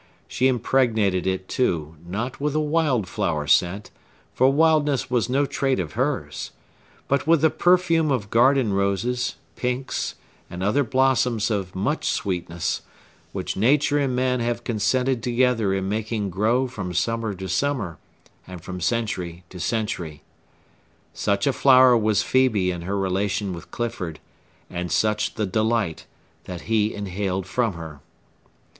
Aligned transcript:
She 0.27 0.47
impregnated 0.47 1.27
it, 1.27 1.47
too, 1.47 1.95
not 2.03 2.41
with 2.41 2.55
a 2.55 2.59
wild 2.59 3.07
flower 3.07 3.45
scent,—for 3.45 4.51
wildness 4.51 5.11
was 5.11 5.29
no 5.29 5.45
trait 5.45 5.79
of 5.79 5.93
hers,—but 5.93 7.27
with 7.27 7.41
the 7.41 7.51
perfume 7.51 8.09
of 8.09 8.31
garden 8.31 8.73
roses, 8.73 9.35
pinks, 9.55 10.15
and 10.49 10.63
other 10.63 10.83
blossoms 10.83 11.51
of 11.51 11.75
much 11.75 12.07
sweetness, 12.07 12.81
which 13.31 13.55
nature 13.55 13.99
and 13.99 14.15
man 14.15 14.39
have 14.39 14.63
consented 14.63 15.21
together 15.21 15.71
in 15.71 15.87
making 15.87 16.31
grow 16.31 16.67
from 16.67 16.95
summer 16.95 17.35
to 17.35 17.47
summer, 17.47 17.99
and 18.47 18.63
from 18.63 18.81
century 18.81 19.43
to 19.51 19.59
century. 19.59 20.23
Such 21.13 21.45
a 21.45 21.53
flower 21.53 21.95
was 21.95 22.23
Phœbe 22.23 22.69
in 22.69 22.81
her 22.81 22.97
relation 22.97 23.53
with 23.53 23.69
Clifford, 23.69 24.19
and 24.67 24.91
such 24.91 25.35
the 25.35 25.45
delight 25.45 26.07
that 26.45 26.61
he 26.61 26.91
inhaled 26.91 27.45
from 27.45 27.73
her. 27.73 27.99